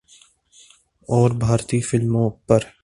[1.09, 2.61] اور بھارتی فلموں پر